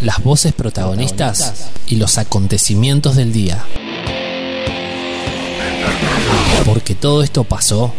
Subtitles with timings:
[0.00, 3.64] las voces protagonistas y los acontecimientos del día.
[6.64, 7.92] Porque todo esto pasó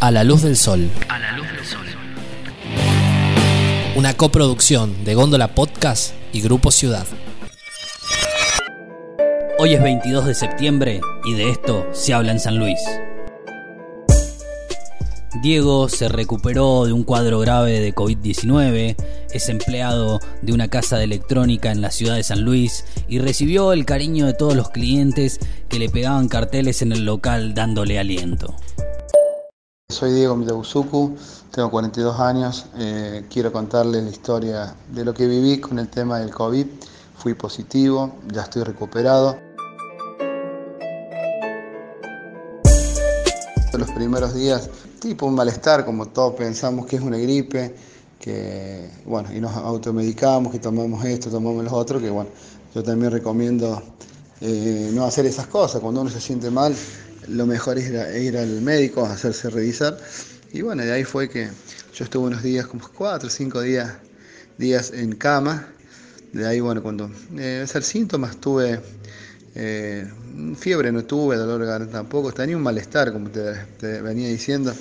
[0.00, 0.90] a la luz del sol.
[1.08, 1.86] A la luz del sol.
[3.96, 7.06] Una coproducción de Góndola Podcast y Grupo Ciudad.
[9.58, 12.78] Hoy es 22 de septiembre y de esto se habla en San Luis.
[15.40, 18.96] Diego se recuperó de un cuadro grave de COVID-19,
[19.32, 23.72] es empleado de una casa de electrónica en la ciudad de San Luis y recibió
[23.72, 25.38] el cariño de todos los clientes
[25.68, 28.56] que le pegaban carteles en el local dándole aliento.
[29.90, 31.16] Soy Diego Milabuzuku,
[31.52, 36.18] tengo 42 años, eh, quiero contarles la historia de lo que viví con el tema
[36.18, 36.66] del COVID.
[37.16, 39.47] Fui positivo, ya estoy recuperado.
[43.72, 47.74] Los primeros días tipo un malestar, como todos pensamos que es una gripe,
[48.18, 52.30] que bueno, y nos automedicamos, que tomamos esto, tomamos los otros, que bueno,
[52.74, 53.82] yo también recomiendo
[54.40, 55.82] eh, no hacer esas cosas.
[55.82, 56.74] Cuando uno se siente mal,
[57.28, 59.98] lo mejor es ir, al médico, hacerse revisar.
[60.50, 61.50] Y bueno, de ahí fue que
[61.94, 63.92] yo estuve unos días, como cuatro o cinco días,
[64.56, 65.68] días en cama.
[66.32, 68.80] De ahí, bueno, cuando eh, hacer síntomas, tuve
[69.60, 70.06] eh,
[70.56, 74.72] fiebre, no tuve, dolor de garganta tampoco, tenía un malestar, como te venía diciendo.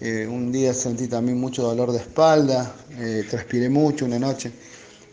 [0.00, 4.52] Eh, un día sentí también mucho dolor de espalda, eh, transpiré mucho una noche.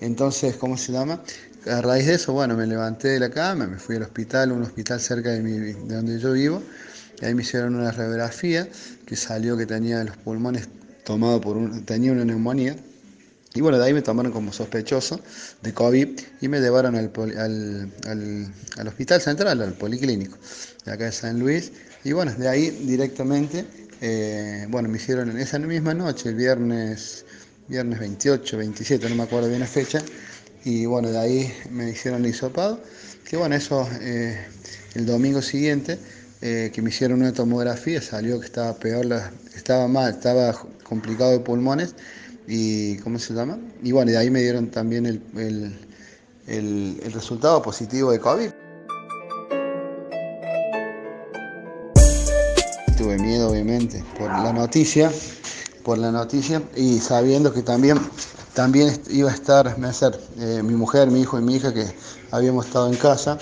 [0.02, 1.22] Entonces, ¿cómo se llama?
[1.67, 4.64] A raíz de eso, bueno, me levanté de la cama, me fui al hospital, un
[4.64, 6.61] hospital cerca de, de donde yo vivo,
[7.22, 8.67] ahí me hicieron una radiografía
[9.05, 10.67] que salió que tenía los pulmones
[11.05, 12.75] tomados por un, tenía una neumonía.
[13.56, 15.20] Y bueno, de ahí me tomaron como sospechoso
[15.62, 20.38] de COVID y me llevaron al, al, al hospital central, al policlínico,
[20.86, 21.72] de acá de San Luis.
[22.04, 23.66] Y bueno, de ahí directamente
[24.06, 27.23] eh, bueno, me hicieron esa misma noche, el viernes,
[27.70, 30.02] viernes 28, 27, no me acuerdo bien la fecha,
[30.66, 32.82] y bueno, de ahí me hicieron el hisopado,
[33.23, 34.45] que bueno, eso eh,
[34.95, 35.98] el domingo siguiente,
[36.42, 39.08] eh, que me hicieron una tomografía, salió que estaba peor,
[39.56, 41.95] estaba mal, estaba complicado de pulmones,
[42.48, 43.58] y ¿cómo se llama?
[43.81, 45.21] Y bueno, de ahí me dieron también el,
[46.48, 48.49] el resultado positivo de COVID.
[53.03, 55.11] tuve miedo obviamente por la noticia,
[55.83, 57.99] por la noticia y sabiendo que también,
[58.53, 61.86] también iba a estar, me hacer, eh, mi mujer, mi hijo y mi hija que
[62.32, 63.37] habíamos estado en casa.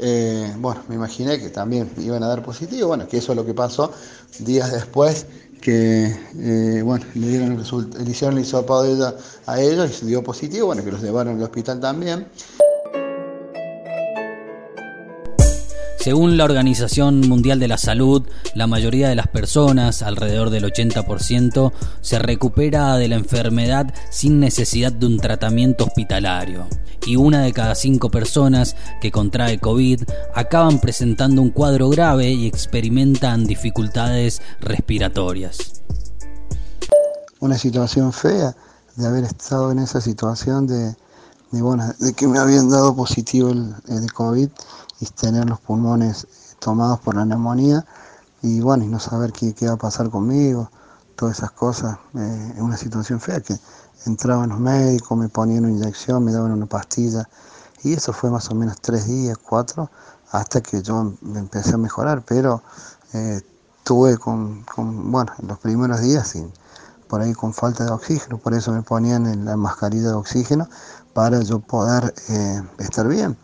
[0.00, 3.46] Eh, bueno, me imaginé que también iban a dar positivo, bueno, que eso es lo
[3.46, 3.92] que pasó
[4.40, 5.26] días después,
[5.64, 9.16] que eh, bueno, le dieron el, le hicieron el hisopado
[9.46, 12.26] a ellos y se dio positivo, bueno, que los llevaron al hospital también.
[16.04, 21.72] Según la Organización Mundial de la Salud, la mayoría de las personas, alrededor del 80%,
[22.02, 26.66] se recupera de la enfermedad sin necesidad de un tratamiento hospitalario.
[27.06, 30.02] Y una de cada cinco personas que contrae COVID
[30.34, 35.80] acaban presentando un cuadro grave y experimentan dificultades respiratorias.
[37.40, 38.54] Una situación fea
[38.96, 40.96] de haber estado en esa situación de,
[41.54, 44.48] de, que me habían dado positivo el, COVID
[45.00, 46.26] y tener los pulmones
[46.58, 47.86] tomados por la neumonía
[48.42, 50.70] y bueno, y no saber qué, qué va a pasar conmigo,
[51.16, 51.96] todas esas cosas.
[52.14, 53.56] Eh, una situación fea que
[54.06, 57.28] entraban los médicos, me ponían una inyección, me daban una pastilla
[57.84, 59.90] y eso fue más o menos tres días, cuatro,
[60.32, 62.62] hasta que yo me empecé a mejorar, pero
[63.12, 63.40] eh,
[63.84, 66.50] tuve con, con, bueno, los primeros días sin,
[67.14, 70.68] por ahí con falta de oxígeno, por eso me ponían en la mascarilla de oxígeno
[71.12, 73.36] para yo poder eh, estar bien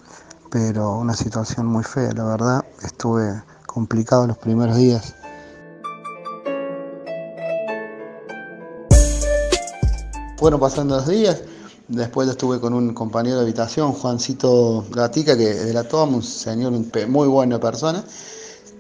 [0.51, 5.15] pero una situación muy fea, la verdad, estuve complicado los primeros días.
[10.37, 11.41] Fueron pasando los días,
[11.87, 16.73] después estuve con un compañero de habitación, Juancito Gatica, que de la toma, un señor
[17.07, 18.03] muy buena persona.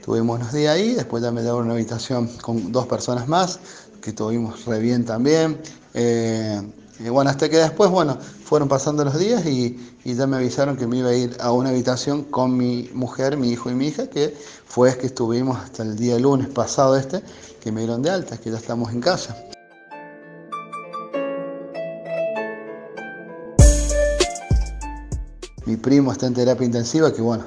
[0.04, 3.60] Tuvimos unos días ahí, después ya me dieron una habitación con dos personas más,
[4.00, 5.60] que tuvimos re bien también.
[5.94, 6.60] Eh,
[7.10, 10.98] bueno, hasta que después, bueno, fueron pasando los días y, ya me avisaron que me
[10.98, 14.34] iba a ir a una habitación con mi mujer, mi hijo y mi hija, que
[14.66, 17.22] fue que estuvimos hasta el día lunes pasado este,
[17.60, 19.36] que me dieron de alta, que ya estamos en casa.
[25.70, 27.46] Mi primo está en terapia intensiva, que bueno,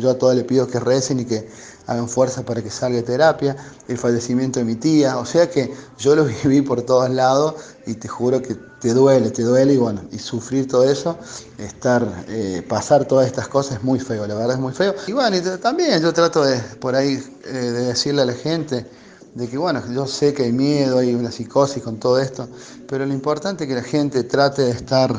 [0.00, 1.48] yo a todos le pido que recen y que
[1.86, 3.54] hagan fuerza para que salga de terapia.
[3.86, 7.54] El fallecimiento de mi tía, o sea que yo lo viví por todos lados
[7.86, 11.16] y te juro que te duele, te duele y bueno, y sufrir todo eso,
[11.58, 14.92] estar, eh, pasar todas estas cosas es muy feo, la verdad es muy feo.
[15.06, 18.84] Y bueno, también yo trato de por ahí eh, de decirle a la gente
[19.36, 22.48] de que bueno, yo sé que hay miedo, hay una psicosis con todo esto,
[22.88, 25.14] pero lo importante es que la gente trate de estar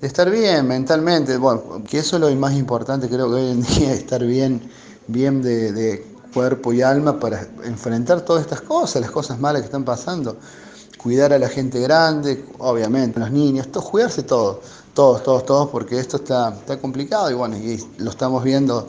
[0.00, 3.92] estar bien mentalmente, bueno, que eso es lo más importante creo que hoy en día,
[3.94, 4.62] estar bien,
[5.06, 9.84] bien de, cuerpo y alma para enfrentar todas estas cosas, las cosas malas que están
[9.84, 10.36] pasando.
[10.96, 14.60] Cuidar a la gente grande, obviamente, a los niños, todo, cuidarse todo,
[14.94, 18.86] todos, todos, todos, porque esto está, está complicado y bueno, y lo estamos viendo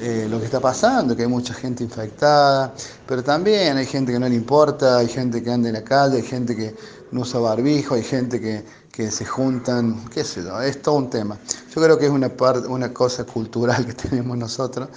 [0.00, 2.74] eh, lo que está pasando, que hay mucha gente infectada,
[3.06, 6.16] pero también hay gente que no le importa, hay gente que anda en la calle,
[6.16, 6.74] hay gente que
[7.12, 11.10] no usa barbijo, hay gente que, que se juntan, qué sé yo, es todo un
[11.10, 11.38] tema.
[11.74, 14.88] Yo creo que es una, parte, una cosa cultural que tenemos nosotros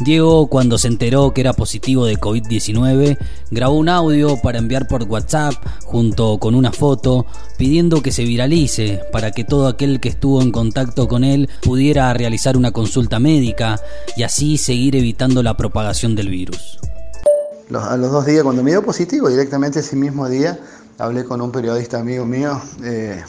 [0.00, 3.18] Diego, cuando se enteró que era positivo de COVID-19,
[3.50, 5.54] grabó un audio para enviar por WhatsApp
[5.84, 7.26] junto con una foto
[7.58, 12.14] pidiendo que se viralice para que todo aquel que estuvo en contacto con él pudiera
[12.14, 13.80] realizar una consulta médica
[14.16, 16.78] y así seguir evitando la propagación del virus.
[17.76, 20.58] A los dos días, cuando me dio positivo, directamente ese mismo día,
[20.96, 23.22] hablé con un periodista amigo mío, eh,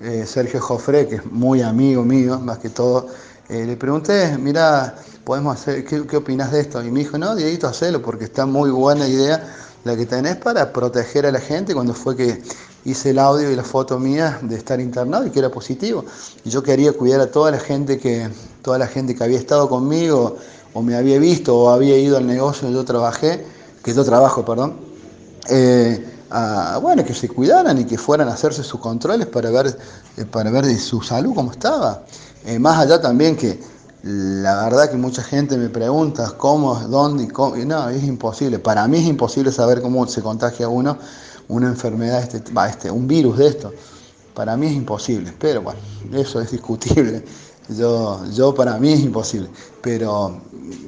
[0.00, 3.06] eh, Sergio Jofre, que es muy amigo mío, más que todo.
[3.48, 4.94] Eh, le pregunté, mira,
[5.24, 6.84] podemos hacer, ¿qué, ¿qué, opinas de esto?
[6.84, 9.42] Y me dijo, no, Dieguito, hacelo, porque está muy buena idea
[9.84, 12.42] la que tenés para proteger a la gente cuando fue que
[12.84, 16.04] hice el audio y la foto mía de estar internado y que era positivo.
[16.44, 18.28] Y yo quería cuidar a toda la gente que,
[18.60, 20.36] toda la gente que había estado conmigo,
[20.74, 23.44] o me había visto, o había ido al negocio donde yo trabajé,
[23.82, 24.76] que yo trabajo, perdón,
[25.48, 26.04] eh,
[26.82, 29.78] bueno, que se cuidaran y que fueran a hacerse sus controles para ver,
[30.16, 32.02] eh, para ver su salud cómo estaba.
[32.44, 33.58] Eh, más allá también que
[34.02, 37.56] la verdad que mucha gente me pregunta cómo, dónde y cómo.
[37.56, 38.58] No, es imposible.
[38.58, 40.98] Para mí es imposible saber cómo se contagia uno
[41.48, 43.72] una enfermedad, este, este, un virus de esto.
[44.34, 45.32] Para mí es imposible.
[45.38, 45.80] Pero bueno,
[46.12, 47.24] eso es discutible.
[47.68, 49.48] Yo, yo para mí es imposible.
[49.82, 50.40] Pero,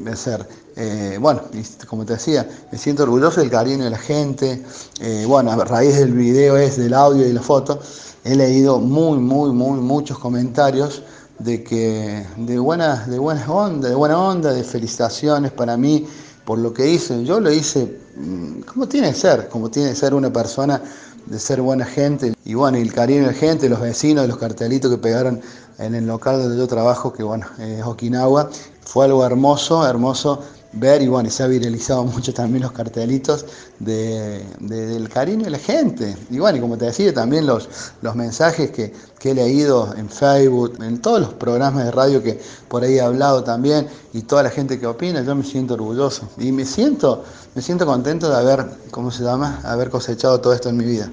[0.05, 0.47] de ser.
[0.77, 1.43] Eh, bueno,
[1.87, 4.63] como te decía, me siento orgulloso del cariño de la gente.
[5.01, 7.81] Eh, bueno, a raíz del video, es del audio y la foto,
[8.25, 11.03] he leído muy, muy, muy, muchos comentarios
[11.39, 16.07] de que de buena, de buena onda, de buena onda, de felicitaciones para mí
[16.45, 17.25] por lo que hice.
[17.25, 20.83] Yo lo hice mm, como tiene que ser, como tiene que ser una persona
[21.27, 22.35] de ser buena gente.
[22.45, 25.41] Y bueno, y el cariño de la gente, los vecinos, los cartelitos que pegaron
[25.79, 28.51] en el local donde yo trabajo, que bueno, es Okinawa,
[28.83, 33.45] fue algo hermoso, hermoso ver y bueno, se ha viralizado mucho también los cartelitos
[33.79, 36.17] de, del cariño de la gente.
[36.31, 37.69] Y bueno, y como te decía, también los,
[38.03, 42.41] los mensajes que, que, he leído en Facebook, en todos los programas de radio que
[42.69, 46.29] por ahí he hablado también, y toda la gente que opina, yo me siento orgulloso.
[46.39, 47.25] Y me siento,
[47.55, 51.11] me siento contento de haber, ¿cómo se llama?, haber cosechado todo esto en mi vida.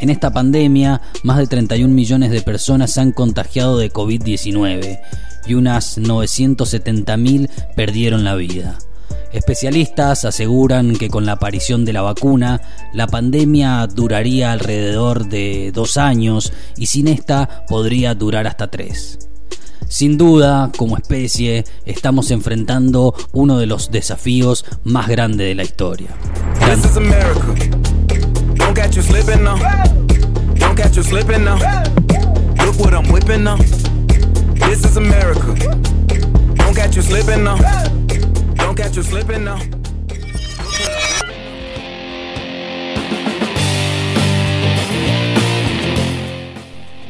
[0.00, 4.98] En esta pandemia, más de 31 millones de personas se han contagiado de COVID-19
[5.46, 8.78] y unas 970.000 perdieron la vida.
[9.32, 12.60] Especialistas aseguran que con la aparición de la vacuna,
[12.92, 19.18] la pandemia duraría alrededor de dos años y sin esta podría durar hasta tres.
[19.88, 26.08] Sin duda, como especie, estamos enfrentando uno de los desafíos más grandes de la historia.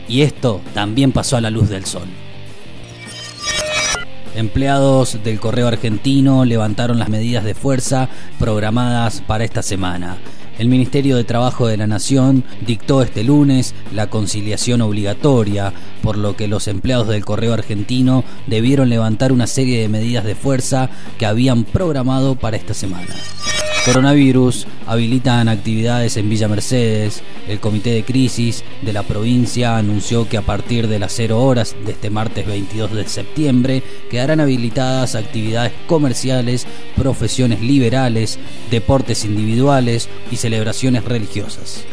[0.09, 2.07] Y esto también pasó a la luz del sol.
[4.35, 10.19] Empleados del correo argentino levantaron las medidas de fuerza programadas para esta semana.
[10.59, 16.37] El Ministerio de Trabajo de la Nación dictó este lunes la conciliación obligatoria, por lo
[16.37, 21.27] que los empleados del correo argentino debieron levantar una serie de medidas de fuerza que
[21.27, 23.15] habían programado para esta semana.
[23.85, 27.21] Coronavirus habilitan actividades en Villa Mercedes.
[27.49, 31.75] El comité de crisis de la provincia anunció que a partir de las 0 horas
[31.85, 36.65] de este martes 22 de septiembre quedarán habilitadas actividades comerciales,
[36.97, 38.39] profesiones liberales,
[38.71, 41.85] deportes individuales y celebraciones religiosas.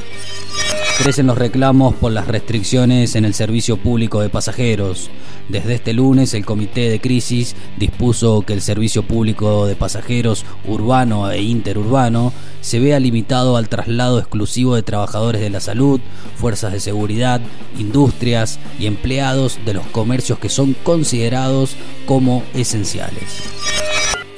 [1.01, 5.09] Crecen los reclamos por las restricciones en el servicio público de pasajeros.
[5.47, 11.31] Desde este lunes el Comité de Crisis dispuso que el servicio público de pasajeros urbano
[11.31, 16.01] e interurbano se vea limitado al traslado exclusivo de trabajadores de la salud,
[16.35, 17.39] fuerzas de seguridad,
[17.77, 23.41] industrias y empleados de los comercios que son considerados como esenciales.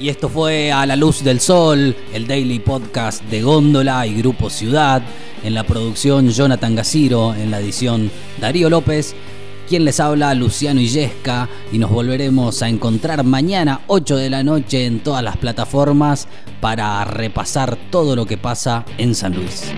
[0.01, 4.49] Y esto fue A la Luz del Sol, el daily podcast de Góndola y Grupo
[4.49, 5.03] Ciudad.
[5.43, 9.13] En la producción Jonathan Gaciro, en la edición Darío López
[9.69, 14.87] Quien les habla, Luciano Illesca, y nos volveremos a encontrar mañana 8 de la noche
[14.87, 16.27] en todas las plataformas
[16.61, 19.71] para repasar todo lo que pasa en San Luis.